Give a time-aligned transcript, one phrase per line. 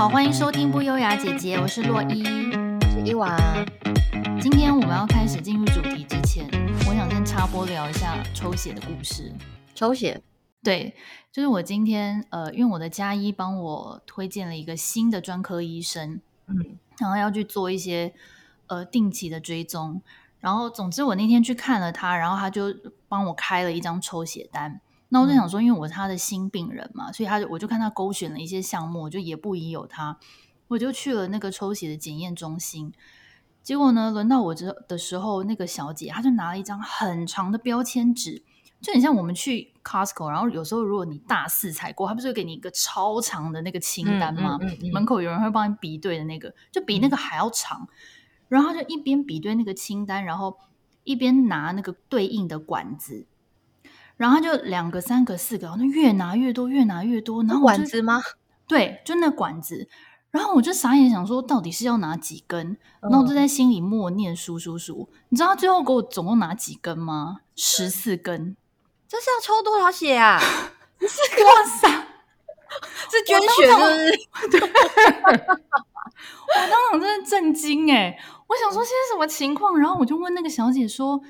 [0.00, 3.36] 好，欢迎收听不优雅姐姐，我是洛伊，我是伊娃。
[4.40, 6.48] 今天我们要开始进入主题之前，
[6.88, 9.30] 我想先插播聊一下抽血的故事。
[9.74, 10.22] 抽血？
[10.62, 10.94] 对，
[11.30, 18.14] 就是我今天呃，因为我的家医帮我推荐了一个新的专科医生，嗯，然后要去做一些
[18.68, 20.00] 呃定期的追踪，
[20.38, 22.74] 然后总之我那天去看了他，然后他就
[23.06, 24.80] 帮我开了一张抽血单。
[25.12, 30.18] 那我就想说，因为我是他的新病人嘛，所以他就我就看他勾选了一些项目，我就也不疑有他，
[30.68, 32.92] 我就去了那个抽血的检验中心。
[33.62, 38.42] 结果呢，轮到我这的时候，那个小姐她就拿了一张很长的标签纸，
[38.80, 44.58] 就很像我们去 Costco，然后有时候如果你大肆采购，他不是会给你一个超长的那个清单吗？
[44.62, 47.88] 嗯嗯嗯嗯、门口有人会帮你比对的那个，就比那个还要长。
[48.48, 50.56] 然后他就一边比对那个清单，然后
[51.04, 53.26] 一边拿那个对应的管子。
[54.20, 57.42] 然后他就两个、三个、四个，然后越拿越多，越拿越多。
[57.44, 58.20] 然后管子吗？
[58.68, 59.88] 对，就那管子。
[60.30, 62.76] 然后我就傻眼，想说到底是要拿几根？
[63.00, 65.08] 然后我就在心里默念数数数。
[65.30, 67.38] 你知道他最后给我总共拿几根吗？
[67.56, 68.54] 十四根。
[69.08, 70.38] 这是要抽多少血啊？
[71.00, 71.46] 十四根！
[71.46, 71.88] 哇塞，
[73.10, 74.12] 是捐血是不是？
[74.52, 74.60] 对。
[76.50, 78.18] 我当场真的震惊哎！
[78.48, 79.78] 我想说现在什么情况？
[79.78, 81.22] 然后我就问那个小姐说。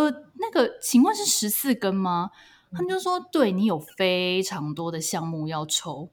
[0.00, 2.30] 呃，那个，请问是十四根吗？
[2.72, 6.08] 他们就说，对，你有非常多的项目要抽，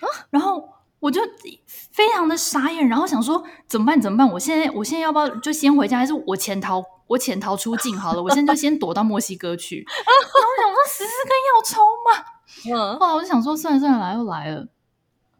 [0.00, 0.68] 啊，然后
[1.00, 1.20] 我就
[1.66, 4.00] 非常的傻眼，然后想说怎么办？
[4.00, 4.30] 怎么办？
[4.32, 6.80] 我现在，我现在要不要就先回家，还是我潜逃？
[7.08, 9.84] 我潜逃出境好了，我现在就先躲到墨西哥去。
[9.84, 12.24] 然后我想说十四根要抽吗？
[12.70, 14.68] 嗯，后来我就想说算了算了，来又来了。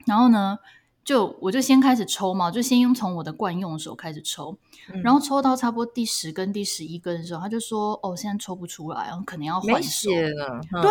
[0.06, 0.58] 然后呢？
[1.04, 4.56] 就我就先开始抽嘛，就先用从我的惯用手开始抽，
[4.92, 10.90] 嗯、然后抽到差不多第十根、第十一根的时候，他就说：“哦，现在抽不出来，然后可能要换手。”没血了，对，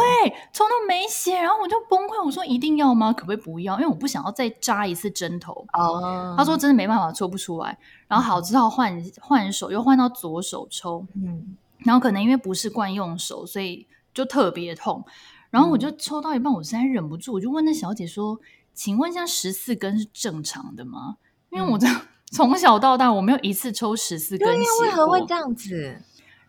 [0.51, 3.13] 抽到没血，然后我就崩溃，我说：“一定要吗？
[3.13, 3.75] 可不可以不要？
[3.75, 7.77] 因为我不想要再扎一次针头。”哦，他说：“真的没办法，抽不出来。”
[8.09, 11.05] 然后好，只好换换手，又换到左手抽。
[11.15, 15.05] 嗯，然后可能因为不是惯用手，所以就特别痛。
[15.51, 18.37] 然后我就抽到一半，我实在忍不住，我就问那小姐说。
[18.73, 21.17] 请问一下，十四根是正常的吗？
[21.49, 21.87] 因为我这
[22.31, 24.69] 从小到大我没有一次抽十四根血。
[24.81, 26.01] 为何会这样子？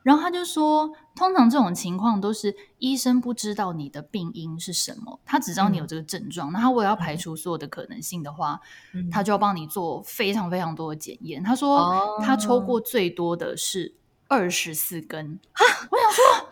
[0.02, 6.50] 然后他就说，通常这种情况都是医生不知道你的病因是什么，他只知道你有这个症状。
[6.52, 8.60] 那、嗯、他为了要排除所有的可能性的话，
[8.94, 11.40] 嗯、他就要帮你做非常非常多的检验。
[11.42, 13.94] 他说、哦、他抽过最多的是
[14.26, 15.38] 二十四根。
[15.52, 15.60] 啊，
[15.90, 16.48] 我想说，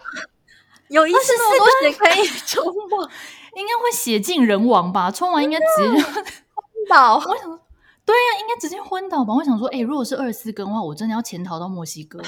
[0.88, 3.10] 有一次那么多血可以抽吗？
[3.56, 5.10] 应该会血尽人亡吧？
[5.10, 7.16] 抽完应该直接 昏倒。
[7.16, 7.60] 我想说，
[8.04, 9.34] 对呀、啊，应该直接昏倒吧？
[9.34, 12.20] 我想说，哎、欸，如果是二十四根的话，我真的要潜逃到墨西哥，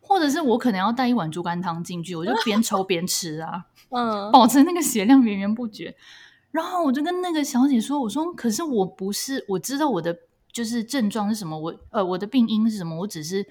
[0.00, 5.94] 或者是我可能要带一碗猪肝汤进去，我就边抽边吃啊， 嗯，保持那个血量源源不绝。
[6.50, 10.16] 然后我就跟那个小姐说，我说，可是我不是，我知道我的
[10.52, 13.46] 就是症状是什么，我呃，我的病因是什么，我只是。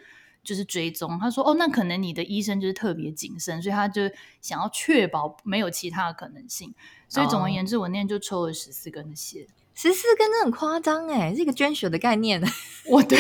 [0.46, 4.04] 就是追踪，他说哦，那可能你的医生就是特别谨慎，所以他就
[4.40, 6.74] 想要确保没有其他的可能性。
[7.10, 12.42] 所以总而言之，我那天就抽了十四根的血，十四根真的很夸张哎，是一个捐血的概念。
[12.88, 13.18] 我对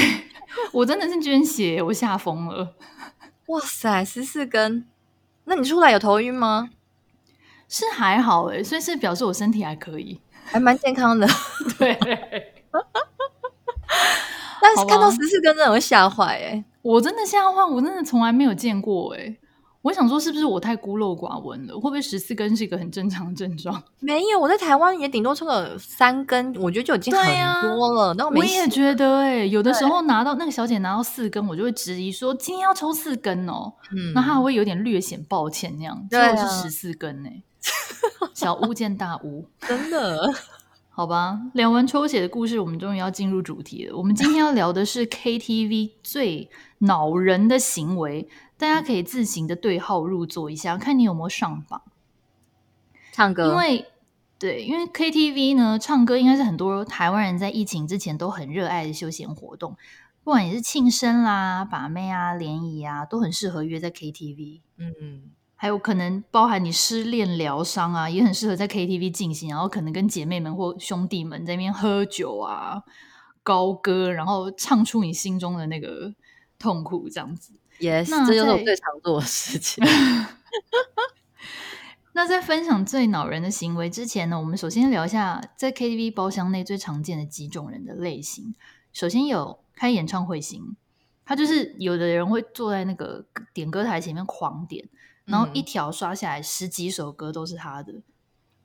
[0.71, 2.75] 我真的是捐血，我吓疯了。
[3.47, 4.87] 哇塞，十四根，
[5.45, 6.69] 那你出来有头晕吗？
[7.67, 11.27] 是还好哎，所以是表示我身体还可以，还蛮健康的。
[11.79, 11.97] 对，
[14.61, 16.63] 但是看到十四根真的会吓坏哎。
[16.85, 19.35] 我真的吓坏，我真的从来没有见过哎！
[19.81, 21.73] 我想说，是不是我太孤陋寡闻了？
[21.73, 23.83] 会不会十四根是一个很正常的症状？
[23.99, 28.13] 没有，我在台湾也顶多抽个三根，我觉得就已经很多了。
[28.13, 33.73] 那、啊、我，我也觉得哎，有的时候拿到那个小姐拿到四根，我就会质疑说今天要抽四根哦。
[33.91, 36.07] 嗯，那她还会有点略显抱歉那样。
[36.11, 37.41] 对、啊，是十四根哎，
[38.35, 40.31] 小巫见大巫，真的。
[40.97, 43.97] 好吧，聊完抽血的故事，我们终于要进入主题了。
[43.97, 51.81] 我们今天要聊的是 KTV 最恼人的行为，大家可以自行的对号入座一下，看你有没有上榜。
[53.11, 53.85] 唱歌，因为
[54.39, 59.75] 对，因为 KTV 呢，唱歌应该是很多台湾人在疫情之前都很热爱的休闲活动，
[60.23, 64.61] 不管你是庆生啦、把妹啊、联谊啊，都很适合约在 KTV。
[64.77, 65.23] 嗯。
[65.55, 72.83] 还有可能包含你失恋疗伤啊，也很适合在 KTV 进行，然后可能跟姐妹们或兄弟们在那边喝酒啊、
[73.41, 76.13] 高歌，然后唱出你心中的那个
[76.59, 77.53] 痛苦，这样子。
[77.79, 79.83] Yes，那这就是我最常做的事情。
[82.13, 88.55] 那在分享最恼人的行为之前呢，我们首先聊一下在 KTV 包厢内最常见的几种人的类型。
[88.93, 90.77] 首先有开演唱会型，
[91.25, 94.87] 他就是有的人会坐在那个点歌台前面狂点。
[95.25, 97.93] 然后一条刷下来，十几首歌都是他的。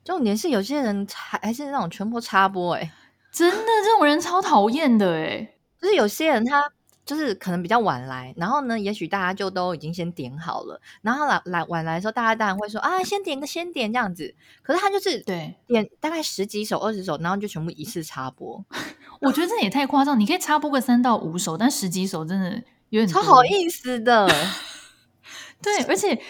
[0.03, 2.91] 重点是有些人还还是那种全部插播，哎，
[3.31, 5.55] 真的，这种人超讨厌的哎。
[5.81, 6.71] 就是有些人他
[7.03, 14.35] 就是可能比较晚来，然后呢，也许大家就都已经先点好了，然后来来晚来的时候，大家当然会说啊，先点个先点这样子。
[14.61, 18.63] 可是他就是对点大概十几首、二十首，然后就全部一次插播。
[19.21, 24.27] 我觉得这也太夸张，你可以插播个三到五首，但十几首真的有点超好意思的。
[25.61, 26.21] 对，而且。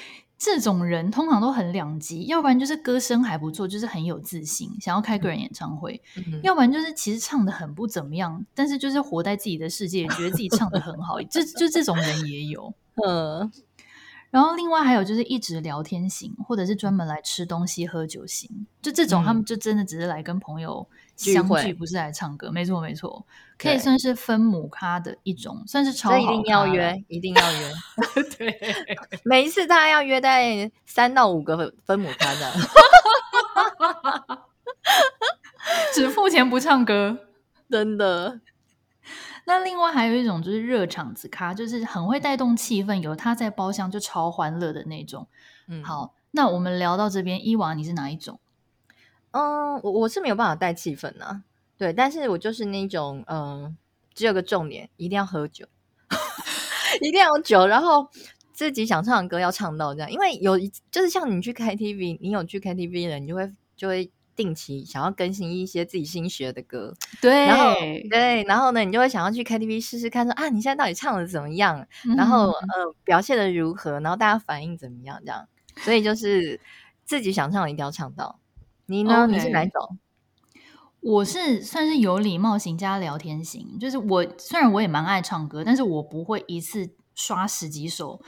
[0.44, 11.22] 这种人通常都很两极，要不然就是歌声还不错，就是很有自信，想要开个人演唱会；嗯、要不然就是其实唱的很不怎么样，但是就是活在自己的世界，觉得自己唱的很好。
[11.30, 12.74] 这就这种人也有。
[13.06, 13.52] 嗯，
[14.32, 22.52] 然后另外还有就是一直聊天型，或者是专门来吃东西喝酒型，就这种他们就真的只是来跟朋友相聚，不是来唱歌。
[22.52, 23.24] 没错没错，
[23.62, 26.18] 可以算是分母咖的一种，算是超好。
[26.18, 27.72] 一定要约，一定要约。
[28.38, 28.60] 对，
[29.24, 32.52] 每一次大家要约在三到五个分母咖的，
[35.94, 37.28] 只付钱不唱歌，
[37.70, 38.42] 真的。
[39.46, 45.28] 那另外还有一种就是热场子咖，就是很会带动气氛，有他在包厢就超欢乐的那种。
[45.68, 48.40] 嗯，好，那我们聊到这边，伊娃你是哪一种？
[49.32, 51.42] 嗯，我我是没有办法带气氛啊，
[51.82, 53.76] 对，但是我就是那种，嗯，
[54.14, 55.66] 只有个重点，一定要喝酒，
[57.02, 58.08] 一定要有酒，然后
[58.54, 67.74] 自己想唱的歌要唱到这样，因为有就是像你去 KTV，你有去 KTV 了，你就会就会定期想要更新一些自己新学的歌，对，然后。
[68.12, 75.48] 对，然后呢，你就会想要去 KTV 试试看说，说啊，你现在到底唱的怎么样，然后呃，表现的如何，然后大家反应怎么样，这样，
[75.78, 76.60] 所以就是
[77.06, 78.38] 自己想唱的一定要唱到。
[78.86, 79.98] 你呢.你是哪种？
[81.02, 88.22] 我是算是有礼貌型加聊天型，就是我虽然我也蛮爱唱歌，但是我不会一次刷十几首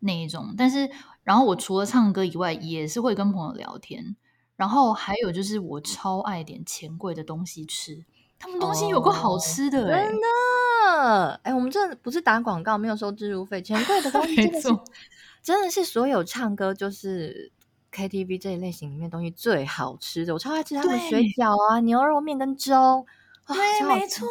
[0.00, 0.54] 那一种。
[0.56, 0.90] 但是，
[1.24, 4.14] 然后我除了唱歌以外，也是会跟朋友聊天。
[4.56, 8.04] 然后还有就是，我超爱点钱柜的东西吃，
[8.38, 11.40] 他们东西有够好吃的、欸，真的。
[11.44, 13.62] 哎、欸，我们这不是打广告，没有收置入费。
[13.62, 14.68] 钱柜的东西 真的是，
[15.42, 17.52] 真的是所有唱歌就是。
[17.98, 23.04] KTV 这一类型里面东西最好吃的，我超爱吃他们水饺啊、牛肉面跟粥。
[23.44, 23.56] 对，
[23.86, 24.28] 没错，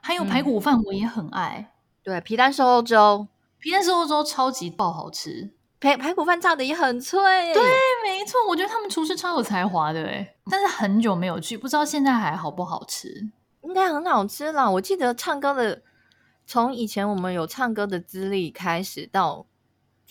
[0.00, 1.56] 还有排骨饭我也很爱。
[1.58, 1.72] 嗯、
[2.04, 3.26] 对，皮蛋瘦肉粥，
[3.58, 7.20] 皮蛋瘦肉粥超级爆好吃，排排骨饭炸的也很脆。
[7.52, 7.62] 对，
[8.04, 13.30] 没错，我觉得他们厨师超有才华的哎，但是很久没有去，不知道现在还好不好吃。
[13.62, 15.82] 应该很好吃啦，我记得唱歌的，
[16.46, 19.46] 从以前我们有唱歌的资历开始到。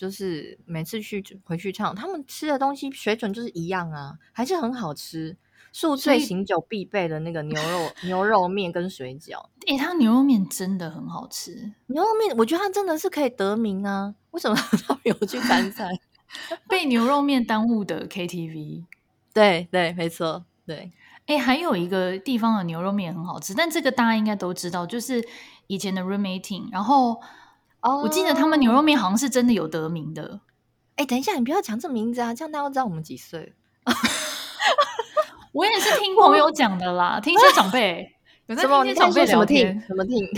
[0.00, 5.36] 就是每次去回去唱，他们吃的东西水准就是一样啊，还是很好吃。
[5.72, 11.70] 宿醉醒酒必备的那个牛肉 牛肉面跟水饺，诶、欸，他牛肉面真的很好吃。
[11.88, 14.14] 牛肉面，我觉得他真的是可以得名啊。
[14.30, 14.56] 为什么
[14.88, 15.86] 他没有去参赛？
[16.66, 18.86] 被牛肉面耽误的 KTV。
[19.34, 20.46] 对对，没错。
[20.64, 20.90] 对，
[21.26, 25.22] 诶、欸，还有一个地方的牛肉面很好吃，但这个大家应该都知道，就是
[25.66, 27.20] 以前的 Room 18，然后。
[27.82, 30.40] 哦，我记得他们牛肉面好像是真的有得名的。
[30.96, 33.54] 哎，等一下，你不要讲这名字啊，这样大家都知道我们几岁。
[35.52, 38.14] 我也是听朋友讲的啦，听一些长辈，
[38.46, 40.24] 有在听一些长辈聊天，怎么听？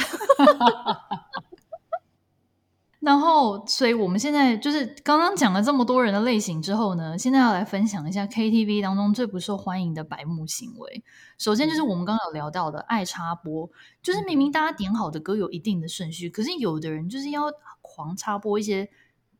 [3.04, 11.02] 然后，所以我们现在就是刚刚讲了这么多人的类型之后呢，现在要来分享一下 KTV 当中最不受欢迎的白目行为。
[11.36, 13.68] 首先就是我们刚刚有聊到的爱插播，
[14.00, 18.88] 就是明明大家点好的歌有一定的顺序，可是有的人就是要狂插播一些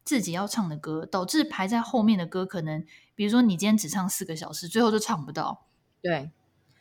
[0.03, 2.85] 自己要唱的歌，导致排在后面的歌可能，
[3.15, 5.67] 比如说你今天只唱四个小时，最后就唱不到。
[6.03, 6.33] 对，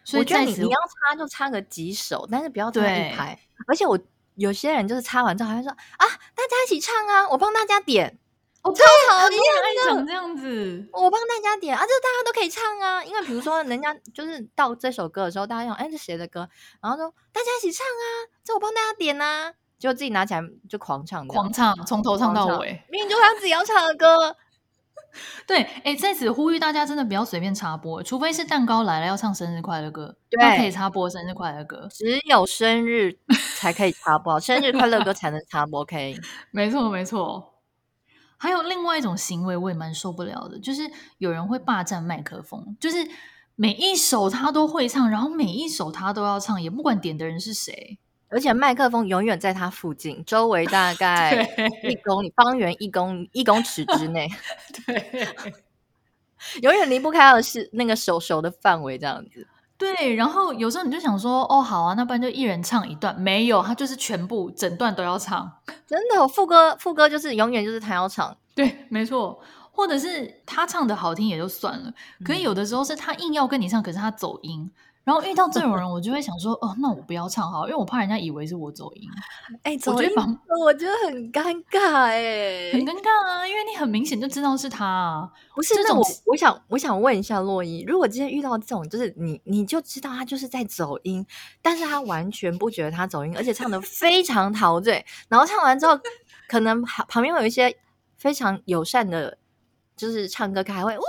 [0.03, 3.37] 所以我觉得你你要插就插个几首，但是不要插一排。
[3.67, 3.99] 而且我。
[4.35, 8.17] 有些人就是擦完之后还会说啊，大家一起唱啊，我帮大家点，
[8.63, 16.47] 我超讨厌的这样子，我帮大家点啊，这大家都可以唱啊，因为比如说人家就是到这首歌的时候，大家想哎，这谁的歌？
[16.81, 18.05] 然后说大家一起唱啊，
[18.43, 24.35] 这我帮大家点呐，结果自己拿起来就狂唱，狂唱，从头唱到尾，明明就他自己要唱的歌。
[25.45, 33.17] 对，哎，在此呼吁大家真的不要随便插播，除非是蛋糕来了要唱生日快乐歌，对，可以插播生日快乐歌，只有生日
[33.57, 36.15] 才可以插播，生日快乐歌才能插播，OK？
[36.51, 37.47] 没错，没错。
[38.37, 40.89] 还有另外一种行为，我也蛮受不了的，就是
[41.19, 43.07] 有人会霸占麦克风，就是
[43.55, 47.99] 每一首他都会唱，然后每一首他都要唱，也不管点的人是谁。
[48.31, 51.47] 而且麦克风永远在他附近，周围大概
[51.83, 54.29] 一公里，方圆一公一公尺之内，
[54.87, 55.27] 对，
[56.63, 59.45] 永远离不开他的是那个手手的范围这样子。
[59.77, 65.51] 对，然后有时候你就想说，哦，好啊，那不然就一人唱一段，没有，他就是全部整段都要唱，
[65.87, 71.91] 真的，副歌副歌就是永远就是他要唱，对，没错，或者是他唱的好听也就算了，
[72.23, 74.71] 可以有的时候是他硬要跟你唱，可是他走音。
[75.03, 79.09] 然后遇到这种人，我就会想说，哦，那我不要唱好，因为我怕人家以为是我走音。
[79.63, 80.09] 哎、欸，走音，
[80.63, 81.41] 我觉得很尴
[81.71, 85.27] 尬、欸，哎，很尴尬啊，因为你很明显就知道是他啊。
[85.55, 91.25] 不是，这种我我想我想问一下洛伊，如果今天遇到这种，就是你你就知道他就是在走音，
[91.63, 95.99] 但是他完全不觉得他走音，而且唱的非常陶醉，然后唱完之后，
[96.47, 97.75] 可能旁旁边会有一些
[98.17, 99.39] 非常友善的，
[99.97, 101.03] 就是唱歌开会，哇。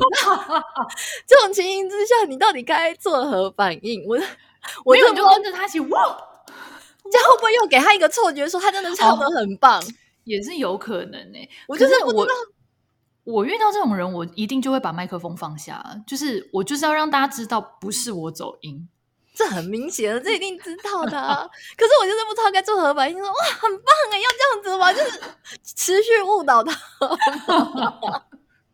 [1.26, 4.04] 这种情形之下，你到底该作何反应？
[4.06, 4.18] 我
[4.84, 6.16] 我就就跟着他一起哇，
[7.10, 9.80] 这样会不会又给他一个错觉，说他真的唱得很棒？
[9.80, 9.86] 哦、
[10.24, 11.48] 也是有可能呢、欸。
[11.66, 12.26] 我就是我，
[13.24, 18.88] 我遇到这种人，我一定就会把麦克风放下，就是我就是要让大家知道，不是我走音，
[19.34, 21.48] 这很明显的，这一定知道的、啊。
[21.76, 24.92] 可是我就是不知道该做何反应，说哇，很棒哎，要这样子吗？
[24.92, 25.20] 就是
[25.74, 26.74] 持续误导他。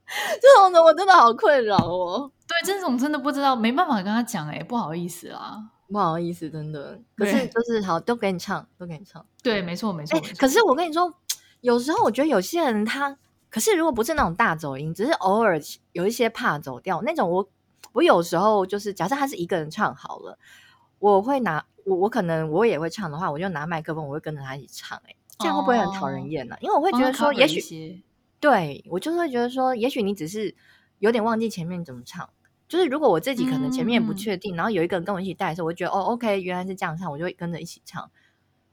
[0.41, 2.31] 这种的我真的好困扰哦。
[2.47, 7.01] 对，这种真的不知道，没办法跟他讲哎，不好意思啦，不好意思，真的。
[7.17, 9.25] 可是就是好，都给你唱，都给你唱。
[9.43, 10.17] 对，没错，没错。
[10.19, 11.13] 欸，可是我跟你说，
[11.61, 13.17] 有时候我觉得有些人他，
[13.51, 15.61] 可是如果不是那种大走音，只是偶尔
[15.91, 17.49] 有一些怕走调那种我，我
[17.95, 20.39] 我有时候就是假设他是一个人唱好了，
[21.01, 24.97] 我会拿我我可能我也会唱的话，我就拿麦克风，我会跟着他一起唱。
[25.09, 26.55] 哎，这样会不会很讨人厌呢？
[26.55, 26.59] 啊？
[26.61, 28.05] 因为我会觉得说，也许。
[28.41, 30.55] 对，我就会觉得说，也许你只是
[30.99, 32.29] 有点忘记前面怎么唱。
[32.69, 38.11] 就是如果我自己可能前面也不确定，嗯、然后有一个人跟我一起带的时候，我就觉得哦，OK，原来是这样唱，我就会跟着一起唱。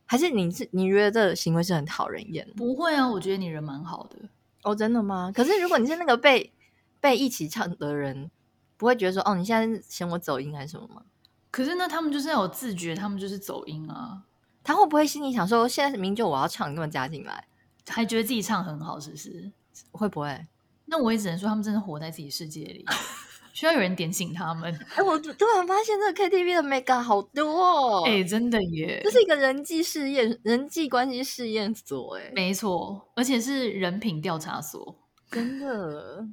[0.06, 2.48] 还是你是你觉得这个行为是很讨人厌？
[2.56, 4.18] 不会啊，我觉得你人蛮好的。
[4.64, 5.32] 哦，真的吗？
[5.34, 6.52] 可是如果你是那个被
[7.00, 8.32] 被一起唱的人，
[8.78, 11.04] 不会觉得说哦，你现在嫌我走音还是什么吗？
[11.52, 14.24] 可是那，他们就是要有自觉，他们就是走音啊。
[14.64, 17.48] 他会不会心里想说，现在是明就我要唱，你给我加进来，
[17.88, 19.52] 还觉得自己唱很好，是不是？
[19.92, 20.48] 会不会？
[20.86, 22.86] 那我也只能说，他们真的活在自己世界里，
[23.54, 24.74] 需要有人点醒他们。
[24.92, 28.04] 哎、欸，我突然发现这个 KTV 的 mega 好多哦！
[28.06, 32.18] 哎、欸，真的耶，这是一个人际试验、人际关系试验所。
[32.18, 35.00] 哎，没错，而且是人品调查所，
[35.32, 36.28] 真的。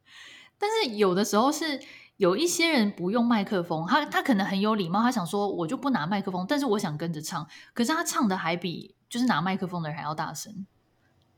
[0.58, 1.80] 但是有的时候是
[2.16, 10.66] 有一些人不用麦克风，他他可能很有礼貌，他想说我就不拿麦克风，但是我想跟着唱，可是他唱的还比就是拿麦克风的人还要大声。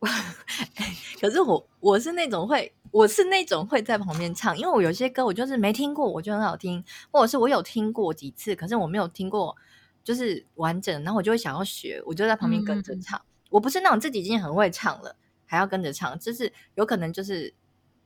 [1.21, 9.57] 可是我我是那种会，我是那种会在旁边唱，因为我有些歌我就是没听过，我觉得很好听，或者是我有听过几次，可是我没有听过
[10.05, 13.19] 就是完整，然后我就会想要学，我就在旁边跟着唱。
[13.19, 17.53] 嗯、我不是那种自己已经很会唱了还要跟着唱，就是有可能就是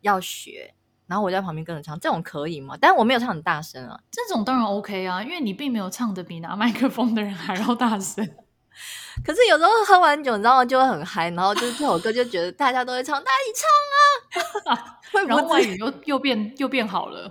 [0.00, 0.72] 要学，
[1.06, 2.76] 然后我在旁边跟着唱，这种可以吗？
[2.80, 8.26] 但是我没有唱很大声啊，这种当然 OK 啊，因为你并没有唱的比拿麦克风的人还要大声。
[9.24, 10.64] 可是有时候喝完酒，你知道吗？
[10.64, 13.62] 就会很嗨，然后就是这首歌就觉得大家都会唱，大家一起
[14.64, 14.98] 唱啊，
[15.28, 17.30] 然后外语又又变又变好了，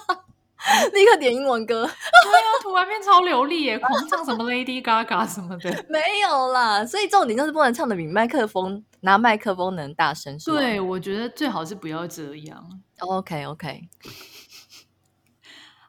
[0.92, 6.84] 立刻点英文歌，对啊，突然变超流利耶，狂唱什么 Lady Gaga 什么的，没有啦。
[6.84, 12.64] 所以重点就是不能唱的比麦克风拿麦克风能大声，对，我觉得最好是不要这样。
[12.98, 13.88] OK OK。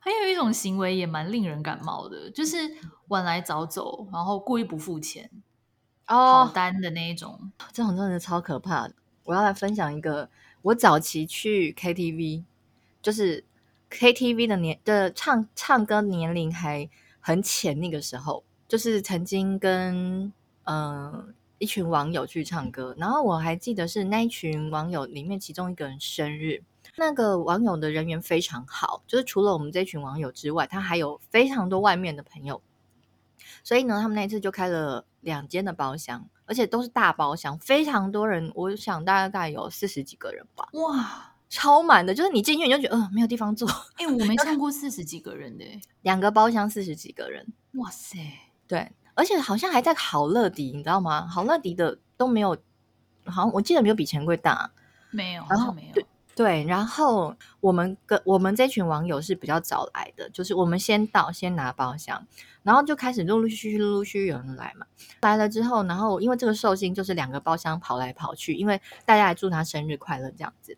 [0.06, 2.58] 还有一种行为也蛮令人感冒的，就是
[3.08, 5.28] 晚来早走，然后故意不付钱、
[6.06, 8.94] 哦、跑单的那一种，这种真的超可怕的。
[9.24, 10.30] 我要来分享一个，
[10.62, 12.44] 我早期去 KTV，
[13.02, 13.44] 就是
[13.90, 16.88] KTV 的年的唱唱歌年龄还
[17.20, 20.32] 很浅，那个时候就是曾经跟
[20.66, 21.26] 嗯、呃、
[21.66, 26.62] 一群网友去唱歌，然后我还记得是那一群网友里面其中一个人生日。
[26.96, 32.62] 那个网友的人缘非常好，就是除了我们这群网友之外，他还有非常多外面的朋友。
[33.64, 38.52] 所以呢，他们那一次就开了两间的包厢，而且都是大包厢，非常多人。
[38.54, 43.68] 我想大概有四十几个人吧，哇，超满的，就是你进去你就觉得，呃，没有地方坐。
[43.96, 45.66] 哎、欸，我没看过四十几个人的，
[46.04, 48.20] 两个包厢四十几个人，哇塞，
[48.68, 51.26] 对，而且好像还在好乐迪，你知道吗？
[51.26, 52.56] 好乐迪的都没有，
[53.26, 54.70] 好像我记得没有比钱柜大，
[55.10, 56.04] 没有，然后没有。
[56.36, 62.28] 对，然后我们跟我们这群网友是比较早来的，就是我们先到，先拿包厢，
[62.62, 64.86] 然后就开始陆陆续续、陆陆续续有人来嘛。
[65.22, 70.78] 来了之后，然后因为这个寿星就是两个包厢跑来跑去，因为大家来祝他生日快乐这样子。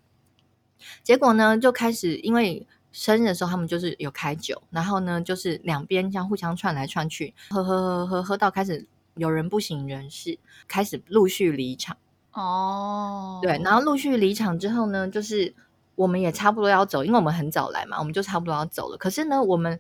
[1.02, 11.98] 结果呢，就开始因为生日的时候他们就是有开酒，然后呢就是两边这样互相串来串去，喝喝喝喝喝到开始有人不省人事，开始陆续离场。
[12.32, 15.56] 哦，对，然后陆续离场之后呢，就是
[15.96, 18.98] 我们也差不多要走，因为我们很早来嘛，我们就差不多要走了。
[18.98, 19.80] 可是呢，我们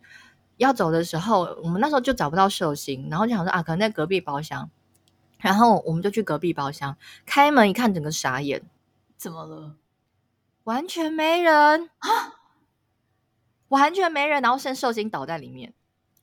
[0.57, 4.71] 要走的时候，我们那时候就找不到寿星，然后就想说啊，可能在隔壁包厢，
[5.37, 6.97] 然后我们就去隔壁包厢，
[7.27, 8.63] 开门一看，整个傻眼，
[9.17, 9.75] 怎么了？
[10.63, 12.09] 完全没人啊！
[13.69, 15.73] 完全没人，然后剩寿星倒在里面。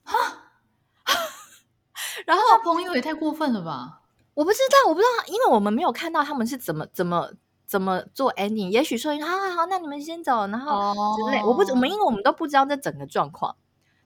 [2.25, 4.01] 然后他朋友也太过分了吧？
[4.33, 7.31] 我不知道，我不知道，因为我们没有看到他们是怎么怎么
[7.65, 8.69] 怎么做 ending。
[8.69, 11.39] 也许说，好好好，那你们先走，然后之类。
[11.39, 11.49] Oh.
[11.49, 13.55] 我不，我们因为我们都不知道这整个状况，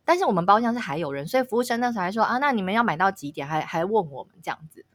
[0.06, 3.48] 但是我们包厢是还有人，所以服务生那时候还说啊，那你们要买到几点？
[3.48, 4.86] 还还问我们这样子。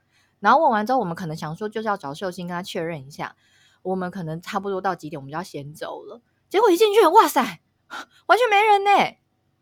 [0.41, 3.37] 然后问完之后，我们可能想说就是要找寿星跟他确认一下，
[3.83, 6.21] 我们可能差不多到几点，我们就要先走了。
[6.51, 7.61] 结果一进去，哇塞，
[8.26, 9.17] 完全没人呢！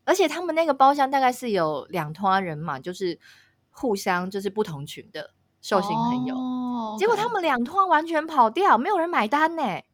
[0.05, 3.19] 而且他们那个包厢大概是有两团人嘛，就是。
[3.75, 9.63] 互相就是不同群的寿星朋友，oh, 结果他们两团完全跑掉，没有人买单呢。
[9.63, 9.85] 哎、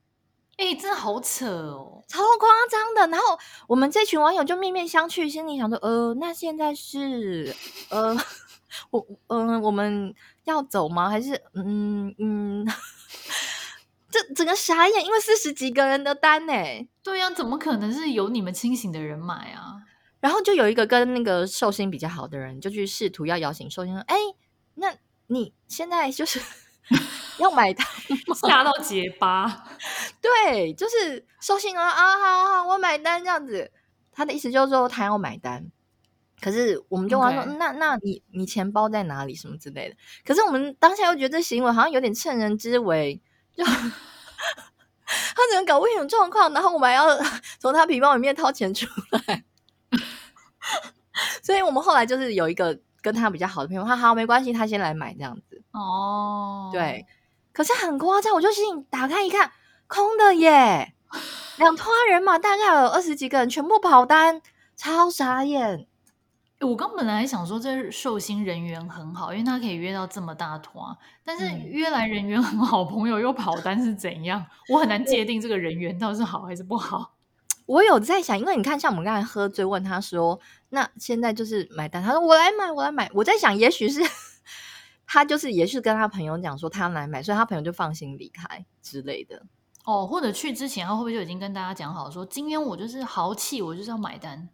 [0.58, 3.08] 欸，真的好扯哦，超夸张的。
[3.08, 7.56] 然后我们这群网友就面面相觑，心里想说：呃，那现在是
[7.90, 8.14] 呃，
[8.92, 11.10] 我嗯、呃，我们要走吗？
[11.10, 12.68] 还是嗯嗯，
[14.12, 16.54] 这整个傻眼，因为四十几个人的单呢。
[17.04, 19.76] 对呀、啊，怎么可能是有你们清醒的人买啊？
[20.20, 24.16] 然后就有一个跟那个寿星比较好的人，就去试图要邀请寿星说：“哎，
[24.76, 24.94] 那
[25.28, 26.42] 你现在就是
[27.40, 27.88] 要买单
[28.28, 28.36] 吗？
[28.36, 29.66] 吓到结巴。
[30.22, 33.72] ”对，就是寿星啊啊，好好，我买单这样子。
[34.12, 35.72] 他的意思就是说他要买单，
[36.42, 37.58] 可是我们就问说：“Okay.
[37.58, 39.34] 那那你你钱包在哪里？
[39.34, 43.22] 什么之类的？”可是我们当下又觉得这行为好像有点趁人之危，
[43.60, 43.66] 就
[45.36, 47.06] 他怎么搞不清楚状况，然后我们还要
[47.60, 49.44] 从他皮包里面掏钱出来。
[51.44, 56.70] 所以我们后来就是有一个跟他比较好的朋友，他好没关系，他先来买这样子哦。
[56.72, 57.06] 对，
[57.52, 59.52] 可是很夸张，我就信打开一看，
[59.88, 60.94] 空的耶，
[61.58, 64.42] 两团人嘛，大概有二十几个人，全部跑单，
[64.78, 65.89] 超傻眼。
[66.62, 74.46] 我刚本来想说这寿星人缘很好，因为他可以约到这么大团，但是约来人缘很好朋友又跑单是怎样？
[74.68, 77.16] 我很难界定这个人缘到底是好还是不好。
[77.66, 80.40] 我有在想，因为你看，像我们刚才喝醉，问他说
[80.70, 84.02] ：“那现在就是买单。”他说：“我来买，我来买。”我在想，也许是
[85.06, 89.44] 他就是也是跟他朋友讲说他要来买，所以他朋友就放心离开之类的。
[89.86, 94.50] 哦，或者去之前，他会不会就已经跟大家讲好说，今天我就是豪气，我就是要买单？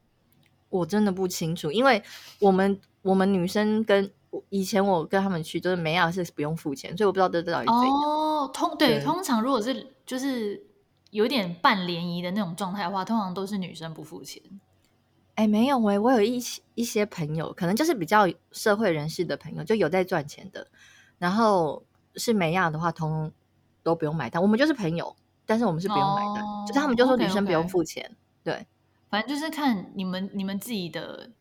[0.78, 2.02] 我真的不清楚，因为
[2.40, 4.12] 我们我们女生跟
[4.50, 7.92] 以前我跟他们去，就是没有是不用付钱，所以我不知道这到底怎样。
[7.92, 10.64] 哦，通对，对，通常如果是就是。
[11.12, 14.42] 有点半联谊的那种状态的话，通常都是女生不付钱。
[15.36, 20.68] 哎，没有喂，我有一一些朋友，可能就是比较社会人士的朋友，就有在赚钱的。
[21.18, 21.86] 然后
[22.16, 23.32] 是美亚的话，通通
[23.82, 24.42] 都不用买单。
[24.42, 28.04] 我们就是朋友，但是我们是不用买单，哦、就是他们就说女生不用付钱。
[28.04, 28.44] Okay, okay.
[28.44, 28.68] 对，
[29.10, 31.32] 反正就是看你们你们自己的。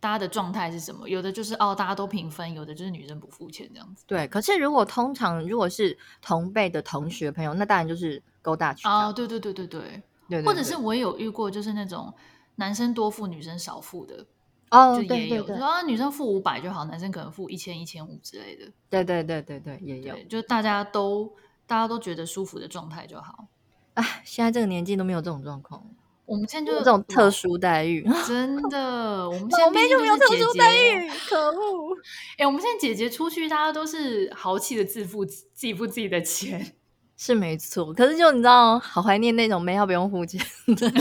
[0.00, 1.08] 大家的状态是什么？
[1.08, 4.04] 有的就是哦，大家都平分；有的就是女生不付钱这样子。
[4.06, 12.14] 对，可是如果通常如果是同辈的同学朋友，那当然就是勾搭去哦，对对对对对，对对对对，或者是我也有遇过，就是那种
[12.54, 14.24] 男生多付，女生少付的
[14.70, 18.70] 哦，就也有，对对对说啊，女生付五百就好，男生可能付一千、一千五之类的。
[18.88, 21.28] 对对对对对，也有，就大家都
[21.66, 23.48] 大家都觉得舒服的状态就好。
[23.94, 25.84] 哎，现在这个年纪都没有这种状况。
[26.28, 29.26] 我们现在就这种特殊待遇， 真的。
[29.26, 31.96] 我们 现在没有没有特殊待遇，可恶！
[32.36, 36.74] 哎、欸，我们现在姐姐出去，大家都是豪气的自付自己付自己的钱，
[37.16, 37.94] 是没错。
[37.94, 40.38] 可是就你知道，好怀念那种没要不用付钱
[40.76, 40.92] 的。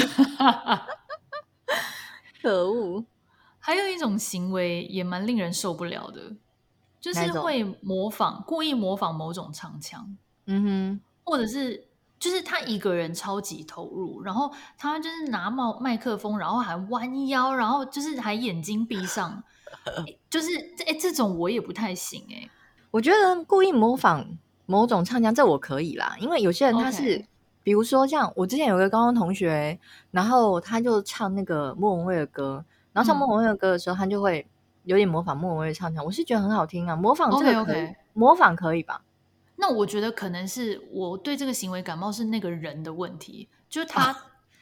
[2.42, 3.04] 可恶！
[3.60, 6.38] 还有一种行为也蛮令人受不了的，
[7.02, 10.18] 就是会模仿，故意模仿某种唱腔。
[10.46, 11.87] 嗯哼，或者是。
[12.20, 19.44] 就是他一个人超级投入，然后他就是拿麦麦克风，然后还弯腰，然后就是还眼睛闭上，
[20.30, 20.50] 就是
[20.86, 22.50] 哎，这种我也不太行哎。
[22.92, 24.26] 我觉得故意模仿
[24.66, 27.24] 某种唱腔，这我可以啦，因为有些人他是.
[27.64, 29.78] 比如说像我之前有个高中同学，
[30.12, 34.48] 然后他就唱那个莫文蔚的歌，然后唱莫文蔚的歌的时候，嗯、他就会
[34.86, 37.96] 有点模仿莫文蔚的唱腔，我是觉得很好听啊，模仿这个可以，Okay, okay.
[38.14, 39.02] 模仿可以吧？
[39.60, 44.16] 那我觉得可能是我对这个行为感冒是那个人的问题，就是他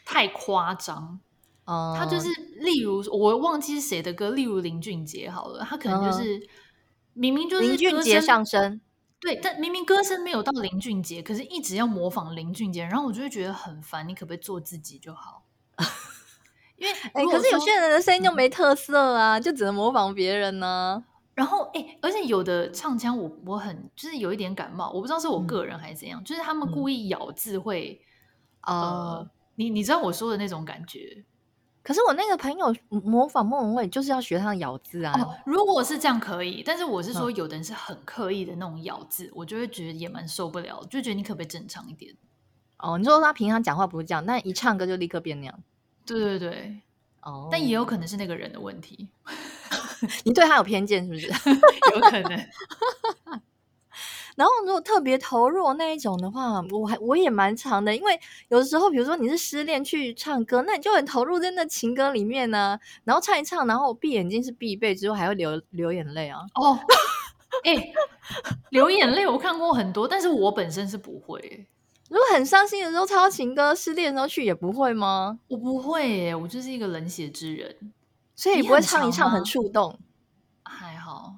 [0.06, 1.20] 太夸张，
[1.66, 2.30] 哦、他就是
[2.62, 6.48] 例如我忘记是谁的歌，例如林俊杰好了，他可能就是、嗯、
[7.14, 8.80] 明明就是林俊杰上身，
[9.20, 15.44] 对，但明明歌声没有到林俊杰，可是一直要模仿林俊杰，然后我就会觉得很烦，你可不可以做自己就好？
[16.78, 21.15] 因为哎、欸，可是有些人的声音就没特色啊，嗯、就只能模仿别人呢、啊。
[21.36, 28.02] 然后，哎，而且有的唱腔我我很就是有一点感冒，我不知道是我个人还是怎样，嗯、就是他们故意咬字会，
[28.62, 31.24] 嗯、呃，你你知道我说的那种感觉。
[31.84, 35.36] 可是我那个朋友模仿莫文蔚，就是要学他的咬字啊、哦。
[35.46, 42.16] 如果是这样可以，但是我是说，有的人是很刻意的那种咬字，嗯、我就会觉得也蛮受不了，就觉得你可不可以正常一点？
[42.80, 45.64] 哦，你说他平常讲话不是这样，但一唱歌就立刻变那样。
[46.06, 46.82] 对对对，
[47.22, 49.08] 哦，但也有可能是那个人的问题。
[50.24, 51.28] 你对他有偏见是不是？
[51.94, 52.32] 有可能。
[54.36, 66.40] 然后如果特别投入那一种的话，我还我也蛮长的，因为有的时候，比如说你是失恋去唱歌，那你就很投入在那情歌里面呢、啊，然后唱一唱，然后闭眼睛是必备，之后还会流流眼泪啊。
[66.56, 66.78] 哦，
[67.64, 67.94] 哎、欸，
[68.72, 71.66] 流眼泪我看过很多，但是我本身是不会。
[72.10, 75.40] 如果很伤心的时候唱情歌，失恋的时候去也不会吗？
[75.48, 77.94] 我不会耶，我就是一个冷血之人，
[78.36, 80.00] 所以你不会唱一唱很触动。
[80.64, 81.36] 还好。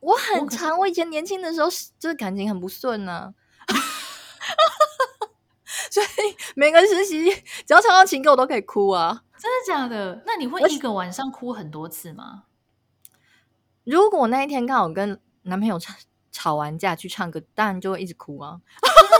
[0.00, 3.34] 我很长，我，我以前年轻的时候就是感情很不顺呢、啊，
[5.90, 6.06] 所以
[6.54, 7.28] 每个实习
[7.66, 9.24] 只要唱到情歌，我都可以哭啊！
[9.38, 10.22] 真的假的？
[10.24, 12.44] 那你会一个晚上哭很多次吗？
[13.82, 15.92] 如果那一天刚好跟男朋友吵
[16.30, 18.60] 吵完架去唱歌，当然就会一直哭啊！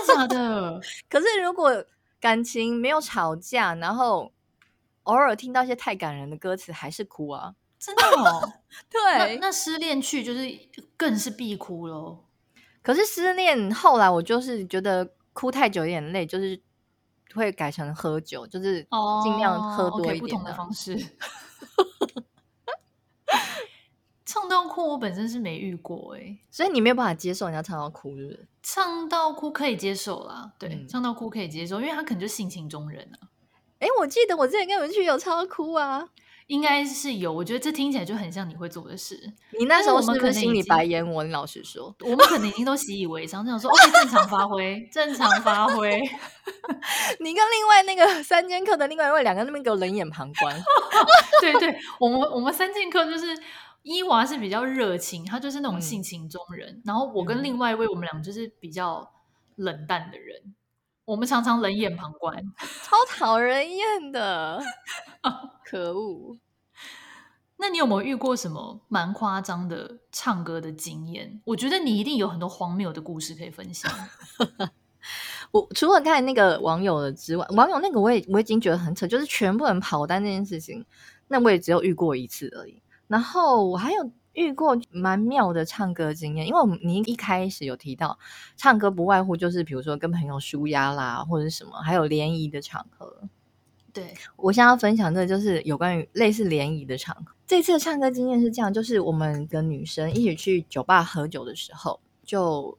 [0.07, 0.81] 真的假的？
[1.11, 1.85] 可是如果
[2.21, 4.33] 感情没有吵架，然后
[5.07, 7.55] 偶尔听到一些太感人的歌词，还是哭啊！
[7.79, 8.53] 真的哦，
[8.88, 10.59] 对，那，那失恋去就是
[10.97, 12.25] 更是必哭喽。
[12.83, 16.61] 可是失恋后来我就是觉得哭太久有点累，就是
[17.35, 18.87] 会改成喝酒，就是
[19.23, 20.14] 尽量喝多一点。
[20.14, 20.97] 哦 okay, 不同的方式。
[24.25, 28.49] 唱到哭，我本身是没遇过哎，所以你没有办法接受人家唱到哭，是不是？
[28.62, 33.29] 唱到哭可以接受啦，对，嗯、唱到哭可以接受，因为他可能就性情中人啊。
[33.79, 36.09] 哎，我记得我之前跟你们去有超哭啊。
[36.47, 39.19] 应该是有，我觉得这听起来就很像你会做的事。
[39.59, 41.25] 你那时候是不是心里白眼我？
[41.25, 46.01] 你老实说，我们可能已经都习以为常，这样说 OK，正常发挥，正常发挥。
[47.19, 50.57] 你跟另外那个 三剑客的另外一位两个那边给我冷眼旁观。
[51.43, 53.37] 对对，我们我们三剑客就是
[53.83, 59.11] 伊娃是比较热情，他就是那种性情中人，嗯、然后我跟另外一位我们俩就是比较
[59.57, 60.55] 冷淡的人。
[61.07, 62.37] 我们常常冷眼旁观，
[62.85, 64.61] 超讨人厌的，
[65.64, 66.37] 可恶！
[67.57, 71.40] 那你有没有遇过什么蛮夸张的唱歌的经验？
[71.45, 73.90] 我觉得你一定有很多荒谬的故事可以分享。
[75.53, 80.85] 我除了刚才那个网友的之外，网友那个我也我已经觉得很扯，就是全部人跑单这件事情，
[81.29, 82.83] 那我也只有遇过一次而已。
[83.07, 84.11] 然后我还有。
[84.37, 88.18] 遇过蛮妙的唱歌经验，因为我们你一开始有提到
[88.55, 93.22] 唱歌不外乎就是比如说跟朋友舒压啦，或者是什么，还有联谊的场合。
[93.94, 97.35] 对，我现在要分享的就是有关于类似联谊的场合。
[97.46, 102.77] 这次的唱歌经验是这样，就是我们跟女生一起去酒吧喝酒的时候，就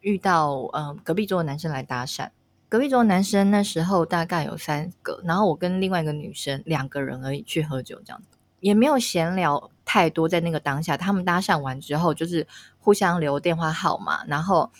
[0.00, 2.30] 遇到嗯、呃、隔壁桌的男生来搭讪。
[2.70, 9.70] 隔壁桌的男生那时候大概有三个，然后我跟另外一个女生两个人而已去喝酒，这样子也没有闲聊。
[9.90, 12.46] 太多在那个当下，他们搭讪完之后，就是
[12.78, 14.70] 互相留电话号码，然后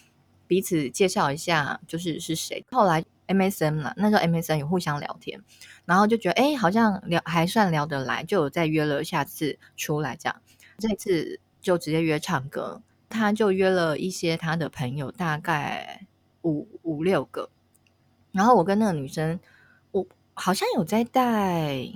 [0.46, 2.62] 彼此介绍一下，就是是谁。
[2.70, 5.40] 后来 MSN 嘛，那时候 MSN 有互相聊天，
[5.86, 10.42] 然后就觉得哎，好像聊还算聊得来，就有再约了下次出来这样。
[10.76, 16.06] 这次就直接约唱歌，他就约了一些他的朋友，大概
[16.42, 17.48] 五五六个。
[18.32, 19.40] 然后我跟那个女生，
[19.92, 21.88] 我好像有在带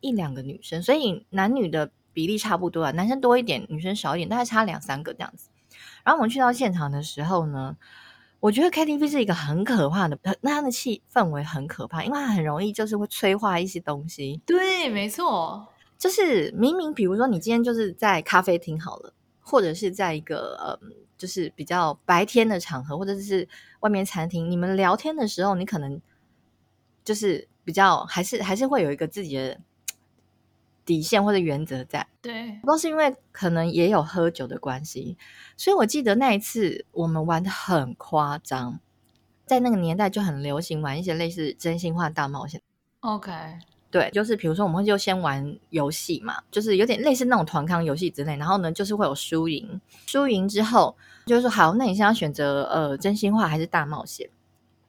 [0.00, 1.90] 一两个女生，所以男女的。
[2.14, 5.50] 比例差不多啊，男生多一点，女生少一点，大概差两三个这样子。
[6.02, 7.76] 然后我们去到现场的时候呢，
[8.40, 14.40] 我觉得 KTV 是一个很可怕的，那它的气氛围很可怕，因为它很容易就是会催化一些东西。
[14.44, 23.48] 对，没错，就是明明比如说你今天就是在咖啡厅好了，或者是在一个嗯，就是比较白天的场合，或者是
[23.80, 26.00] 外面餐厅，你们聊天的时候，你可能
[27.04, 29.60] 就是比较还是还是会有一个自己的。
[30.88, 35.18] 底线或者原则在，对，不是因为可能也有喝酒的关系，
[35.54, 38.80] 所以我记得那一次我们玩的很夸张，
[39.44, 42.62] 在那个年代就很流行玩一些类似真心话大冒险。
[43.00, 43.30] OK，
[43.90, 50.96] 对，就是比如说我们就先玩游戏嘛，就是有点类似那种团康游戏之类，然后呢就是会有输赢，输赢之后
[51.26, 54.30] 就是说好，那你现在要选择呃真心话还是大冒险？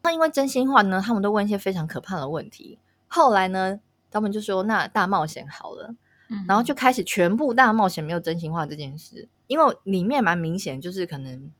[0.03, 3.81] 那因为真心话呢，他们都问一些非常可怕的问题，后来呢。
[4.11, 5.95] 他们就说：“那大冒险好了。
[6.29, 11.51] 嗯”然后就开始全部大冒险没有真心话这件事，因为里面蛮明显，就是可能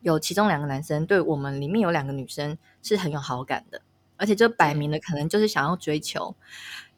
[0.00, 3.82] 有其中两个男生对我们里面有两个女生是很有好感的，
[4.16, 6.34] 而且就摆明了可能就是想要追求。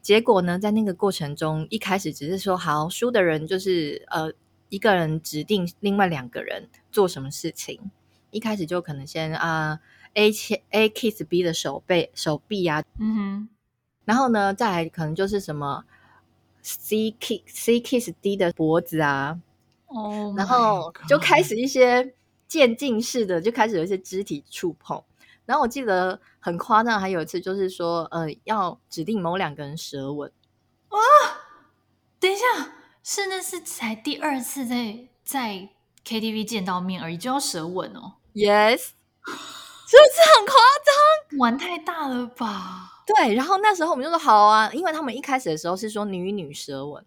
[0.01, 4.33] 结果呢，在那个过程中，一开始只是说好输的人就是呃
[4.69, 7.91] 一个人指定另外两个人做什么事情，
[8.31, 9.81] 一开始就可能先啊、
[10.15, 10.33] 呃、A
[10.71, 13.49] A kiss B 的手背手臂啊，嗯哼。
[14.09, 15.85] 然后呢，再来可能就是什么
[16.63, 19.39] C kiss C kiss D 的脖子啊
[19.89, 22.15] ，oh、然后就开始一些
[22.47, 25.05] 渐进式的，就开始有一些肢体触碰。
[25.45, 30.33] 然后我记得很夸张，还有一次就是说，呃，要指定某两个人舌吻。
[30.89, 30.99] 哇，
[32.19, 32.73] 等一下，
[33.05, 35.69] 是那是才第二次在在
[36.07, 38.87] KTV 见到面而已，就要舌吻哦？Yes，是
[39.27, 40.55] 不是很夸
[40.87, 40.97] 张？
[41.41, 42.98] 玩太大了吧？
[43.17, 47.05] 对，然后那时候我们就说好啊，因为他们一开始的时候是说女女舌吻。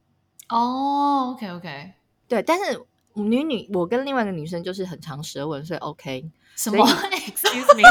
[0.49, 1.93] 哦、oh，OK OK，
[2.27, 2.81] 对，但是
[3.13, 6.29] 女女我跟另外一个女生就是很常舌吻，所以 OK。
[6.55, 7.83] 什么？Excuse me，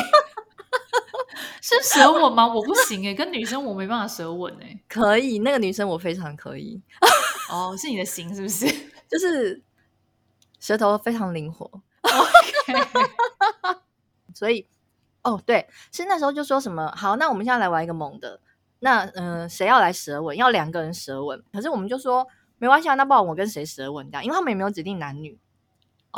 [1.63, 2.47] 是舌吻吗？
[2.47, 4.79] 我不行哎，跟女生我没办法舌吻哎。
[4.89, 6.81] 可以，那个女生我非常可以。
[7.51, 8.67] 哦，是你的型是不是？
[9.09, 9.63] 就是
[10.61, 11.65] 舌头非常灵活。
[12.03, 12.81] OK，
[14.35, 14.67] 所以
[15.23, 18.41] 哦对，是那时候就说什么好，那我们现在来玩一个猛的。
[18.81, 20.37] 那嗯、呃，谁要来舌吻？
[20.37, 21.43] 要两个人舌吻。
[21.53, 22.27] 可是我们就说。
[22.63, 24.23] 没关系啊，那不然我跟谁舌吻这样？
[24.23, 25.39] 因为他们也没有指定男女.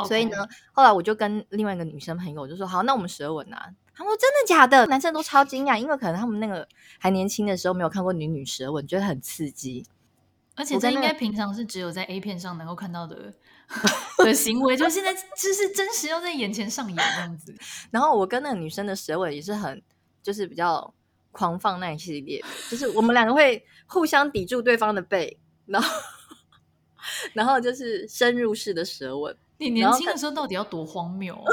[0.05, 6.67] 所以呢，后来我就跟另外一个女生朋友就说：“好，那我们舌吻啊。”他们说：“真的假的？”男生都超惊讶，因为可能他们那个
[6.99, 9.85] 还年轻的时候没有看过女女舌吻，觉得很刺激。
[10.57, 13.33] 而且这应该平常是只有在 A 片上能够看到的
[14.25, 17.53] 的行为，就现在就是真实要在眼前上演这样子。
[17.91, 19.81] 然后我跟那个女生的舌吻也是很，
[20.21, 20.93] 就是比较
[21.31, 25.89] 狂放那一系列，就是我们两个会互相抵住对方的背，然后。
[27.33, 29.35] 然后就是深入式的舌吻。
[29.57, 31.51] 你年轻的时候到底要多荒谬啊？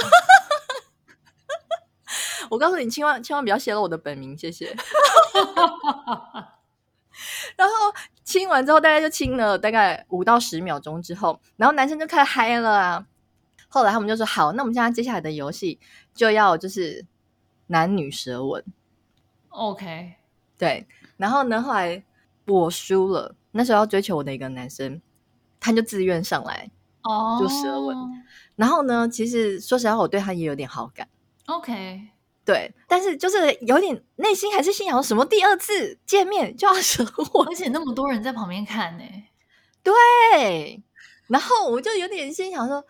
[2.49, 4.73] 我告诉你，千万千万不要泄露我的本名，谢谢。
[8.31, 13.07] 亲完之后，大概就亲了大概五到十秒钟之后，然后男生就开始嗨了啊。
[13.69, 15.81] 后来他们就说：“好，那我们现在接下来的游戏
[16.15, 17.05] 就要就是
[17.67, 18.65] 男女舌吻。”
[19.51, 20.13] OK，
[20.57, 20.87] 对。
[21.17, 22.05] 然后呢，后来
[22.47, 23.35] 我输了。
[23.51, 25.03] 那时候要追求我的一个男生。
[25.59, 26.71] 他就自愿上来，
[27.03, 27.97] 哦，就舌吻。
[28.55, 31.07] 然后呢，其实说实话，我对他也有点好感。
[31.47, 32.01] OK，
[32.53, 39.05] 对，但是就是有点内心还是心想：什么第二次见面就要 舌吻，而且那么多人在旁边看呢？
[39.83, 40.83] 对。
[41.29, 42.85] 然后我就有点心想说：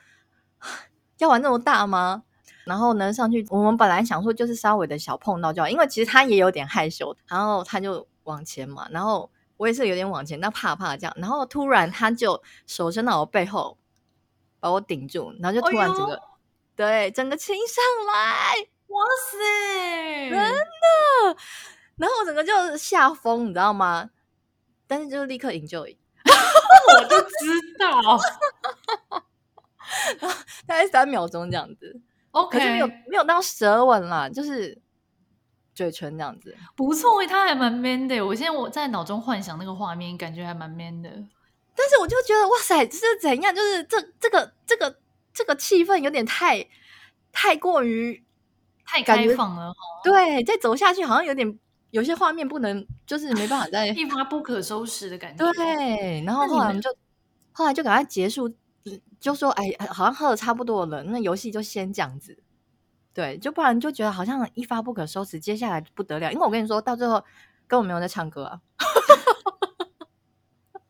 [1.18, 2.22] 要玩那么大吗？
[2.64, 7.16] 然后呢，上去我们本来想说就是稍微的小碰到就好，因为其实他也有点害羞。
[7.26, 9.30] 然后他就往前嘛，然后。
[9.60, 13.76] 我也是有点往前，那怕怕这样，然后突然他就手伸到我背后，
[14.58, 16.22] 把我顶住，然后就突然整个，哎、
[16.74, 18.54] 对，整个亲上来，
[18.90, 21.36] 哇塞，真的，
[21.96, 24.10] 然后我整个就吓疯，你知道吗？
[24.86, 28.18] 但是就立刻 enjoy，我就知道，
[30.66, 32.00] 大概三秒钟这样子
[32.32, 34.80] ，OK，可是没有没有到舌吻啦，就是。
[35.72, 38.20] 嘴唇这样子不错，他还蛮 man 的。
[38.20, 41.08] 我现在我在脑中幻想那个画面，感觉还蛮 man 的。
[41.74, 43.54] 但是我就觉得哇塞，这是怎样？
[43.54, 44.98] 就是这这个这个
[45.32, 46.68] 这个气氛有点太
[47.32, 48.22] 太过于
[48.90, 49.72] 太开放了。
[50.02, 51.58] 对，再走下去好像有点
[51.90, 55.52] 有些画面不能，就是没办法再 一发不可收拾的感觉。
[55.52, 56.90] 对，然后后来我们就
[57.52, 58.52] 后来就赶快结束，
[59.20, 62.36] 就说哎，好像喝的差不多了，那游戏就先这样子。
[63.14, 66.32] 对，就不然就觉得好像一发不可收拾，接下来不得了。
[66.32, 67.22] 因为我跟你说到最后，
[67.66, 68.60] 根本没有在唱歌啊，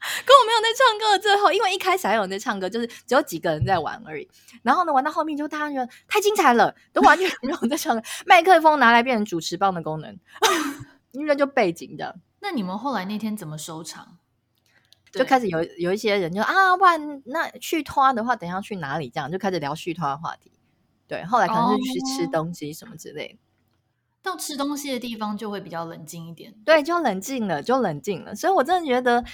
[0.25, 1.19] 根本没有在唱歌的。
[1.19, 4.29] 最后，因为一开始还有人在唱歌，就是只有几个人在玩而已。
[4.63, 8.03] 然后呢，玩到后面就大家觉得太精彩了，都完全没有人在唱歌。
[8.27, 10.19] 麦克风拿来变成主持棒的功能，
[11.13, 12.17] 音乐就背景的。
[12.41, 14.17] 那你们后来那天怎么收场？
[15.13, 19.11] 就开始有有一些人就啊，不然那去拖的话，等一下去哪里？
[19.11, 20.53] 这样就开始聊续拖的话题。
[21.09, 23.35] 对，后来可能是去吃东西什么之类的。
[23.35, 23.39] 哦，
[24.23, 26.55] 到吃东西的地方就会比较冷静一点。
[26.65, 28.37] 对，就冷静了，就冷静了。
[28.37, 29.25] 所以我真的觉得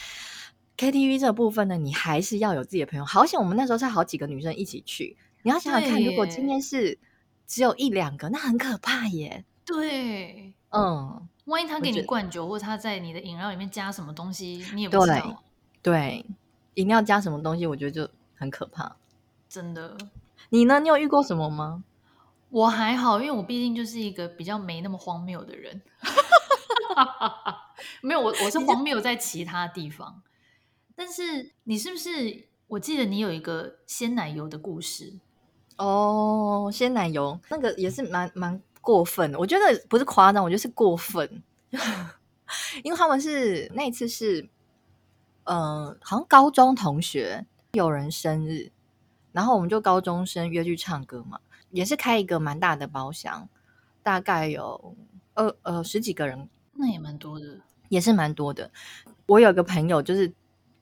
[0.76, 3.04] KTV 这部分呢，你还是要有自己的朋友。
[3.04, 5.16] 好险，我们那时候是好几个女生一起去。
[5.42, 6.98] 你要想想看，如果今天是
[7.46, 9.44] 只有一两个，那很可怕耶。
[9.64, 15.42] 对，嗯，万一他给你灌酒，或者他在你的饮料里面加什么东西，你也不知道。
[15.82, 16.24] 对，
[16.74, 18.96] 饮料加什么东西，我觉得就很可怕。
[19.48, 19.96] 真的。
[20.50, 20.80] 你呢？
[20.80, 21.82] 你有遇过什么吗？
[22.50, 25.80] 我还好，因为我毕竟就是一个比较没那么荒谬的人。
[28.02, 30.22] 没有，我我 是荒谬在其他地方。
[30.96, 32.48] 但是你是不是？
[32.68, 35.14] 我记得你有一个鲜奶油的故事
[35.76, 39.38] 哦，鲜奶油那个也是蛮蛮过分的。
[39.38, 41.44] 我觉得不是夸张，我觉得是过分。
[42.82, 44.48] 因为他们是那一次是，
[45.44, 48.72] 呃，好像高中同学有人生日。
[49.30, 51.38] 然后我们就高中生约去唱歌嘛，
[51.70, 53.48] 也是开一个蛮大的包厢，
[54.02, 54.96] 大概有
[55.35, 58.70] 二呃十几个人，那也蛮多的，也是蛮多的。
[59.26, 60.32] 我有个朋友，就是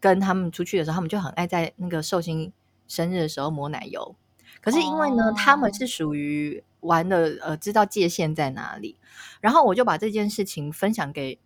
[0.04, 2.52] 跟他们出去的时候，他们就很爱在那个寿星
[2.86, 4.14] 生日的时候抹奶油。
[4.60, 8.96] 可是因为呢，哦、他们是属于玩的呃，知道界限在哪里。
[9.40, 11.38] 然后我就把这件事情分享给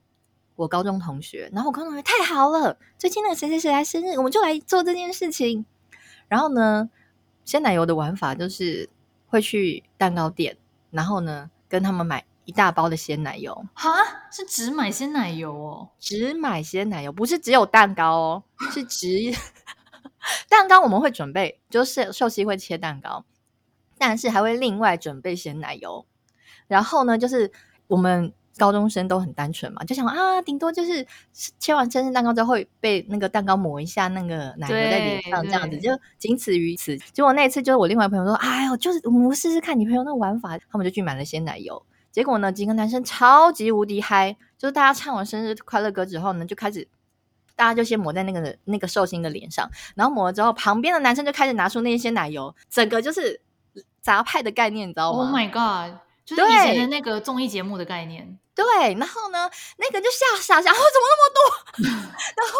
[0.56, 5.64] 我高中同学，然后我高中同学太好了，最近那个谁谁谁来生日，我们就来做这件事情。
[6.26, 6.90] 然后呢，
[7.44, 8.90] 鲜奶油的玩法就是
[9.28, 10.56] 会去蛋糕店，
[10.90, 13.62] 然后呢跟他们买一大包的鲜奶油。
[13.74, 13.90] 哈，
[14.32, 15.90] 是只买鲜奶油哦？
[15.98, 19.06] 只买鲜奶油，不是只有蛋糕哦，是只
[20.48, 23.26] 蛋糕我们会准备，就是寿熙会切蛋糕，
[23.98, 26.06] 但是还会另外准备鲜奶油。
[26.66, 27.52] 然后呢，就是
[27.86, 28.32] 我们。
[28.58, 31.06] 高中生都很单纯嘛，就想啊，顶多就是
[31.60, 36.98] 切完生日蛋糕之后会被那个蛋糕抹一下那个奶油在脸上，这样子就仅此于此。
[37.12, 41.80] 结果那一次就是我另外朋友说，哎呦，就是我们试试看你朋友那个玩法，他们就去买了鲜奶油。
[42.18, 46.84] 结果呢，几个男生超级无敌嗨，就是大家唱完生日快乐歌之后呢，就开始
[47.54, 53.40] 大家就先抹在那个那个寿星的脸上，然后抹了之后，旁边的男生就开始拿出那些奶油，整个就是
[54.00, 55.96] 杂派的概念，你知道吗？Oh my god！
[56.24, 58.36] 就是以前的那个综艺节目的概念。
[58.58, 61.38] 对，然后呢，那个就吓傻傻，哦，怎么那么多？
[62.34, 62.58] 然后，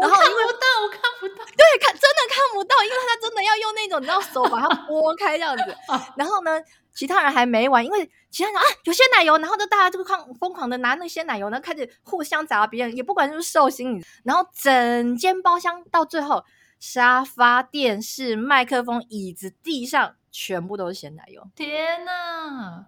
[0.00, 5.76] 然后看不到，我看不到，对，看真的看不到，因为他真的要用那种，你知道，手把它拨开这样子。
[6.14, 6.62] 然后呢，
[6.94, 16.44] 其他人还没完，因为其他人啊有鲜奶油，然后就大家就疯疯狂的拿那些奶油，然后开始互相砸别人，也不管是不是寿星，然后整间包厢到最后，
[16.78, 21.42] 沙发、电视、麦克风、椅子、地上全部都是鲜奶油。
[21.56, 22.86] 天哪！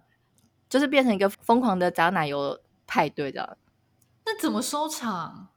[0.69, 3.57] 就是变成一个疯狂的砸奶油派对的，
[4.25, 5.49] 那怎么收场？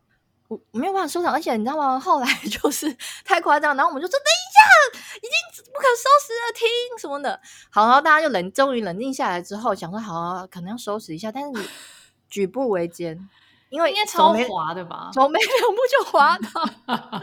[0.47, 1.99] 我没有办法收场，而且你知道吗？
[1.99, 2.91] 后来 就是
[3.23, 6.67] 太夸张，然后我们就说等一下，已经不可收拾了，停
[6.99, 7.39] 什么的。
[7.69, 11.69] 好，然后大家就冷，终于冷静下来之后，想说好啊，可能要收拾一下，但是你
[12.29, 13.29] 举步维艰，
[13.69, 15.11] 因为应该超滑的吧？
[15.13, 16.65] 从没两步就滑倒，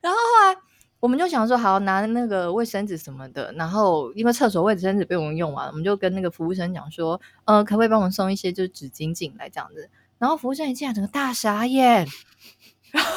[0.00, 0.56] 然后后来。
[0.98, 9.88] 我们就想说，好拿那个卫生纸什么的，然后因为厕所卫生纸被我们用完了，我们就跟那个服务生讲说，呃，可不可以帮我们送一些就是纸巾进来这样子？
[10.18, 12.06] 然后服务生一进来，整个大傻眼。
[12.92, 13.10] 然后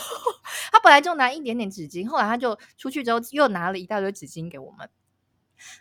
[0.72, 4.90] 他本来就拿一点点纸巾，后来他就出去之后又拿了一大堆纸巾给我们。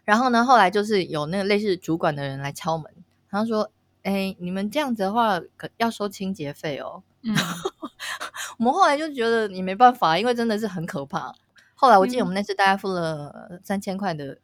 [0.04, 2.92] 然后呢，后来就是有那个类似主管的人来敲门，
[3.28, 3.70] 他说
[4.04, 7.34] ：“哎，你们这样子的话，可要收清洁费哦。”嗯，
[8.58, 11.34] 我们后来就觉得你没办法，因为真的是很可怕。
[11.80, 14.36] 后来我记得我们那次大概付了三千块的，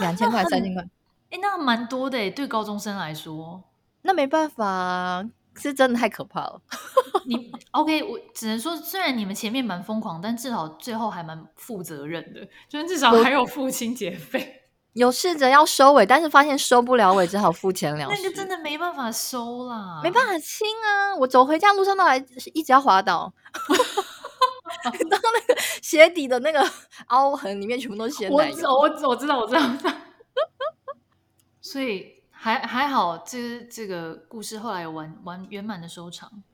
[0.00, 0.82] 两千块、三千块，
[1.28, 3.62] 哎，那蛮多的诶，对高中生来说，
[4.00, 5.22] 那没办法，
[5.54, 6.62] 是真的太可怕了。
[7.26, 14.62] 你 OK，我只能说，虽然你们前面蛮疯狂，但至少最后还蛮负责任的，就是至少还有付清洁费，
[14.94, 18.06] 有试着要收尾，但是发现收不了尾，只好付钱了。
[18.08, 21.14] 那个真的没办法收啦，没办法清啊！
[21.16, 22.16] 我走回家路上都还
[22.54, 23.30] 一直要滑倒。
[24.82, 25.59] 到那个
[25.90, 26.64] 鞋底的那个
[27.08, 28.56] 凹痕里面，全部都是鲜奶油。
[28.68, 29.60] 我我我知道，我知道。
[31.60, 36.44] 所以还还好，这这个故事后来有完完圆满的收场。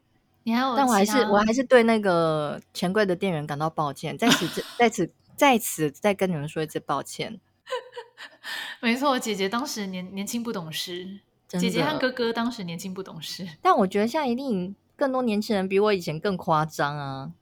[0.45, 7.39] 你还有，但我还是我还是对那个钱柜的店员感到抱歉，在此在此在此再跟你们说一次抱歉。
[8.81, 13.47] 没错，姐姐当时年年轻不懂事，姐姐和哥哥当时年轻不懂事。
[13.61, 17.33] 但我觉得现在一定更多年轻人比我以前更夸张啊。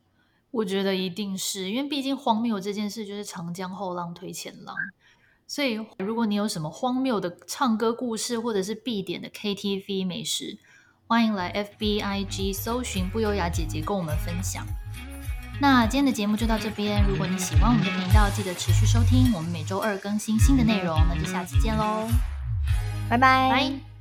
[0.54, 4.76] 我觉得一定是因为，毕竟荒谬这件事就是长江后浪推前浪，
[5.48, 10.56] 所以如果你有什么荒谬的唱歌故事，或者是必点的 KTV 美食，
[11.08, 14.64] 欢迎来 FBIG 搜寻不优雅姐姐跟我们分享。
[15.60, 22.06] 那今天的节目就到这边，如果你喜欢我们的频道，记得持续收听，我们每周二更新新的内容，那就下期见喽，
[23.10, 23.93] 拜拜。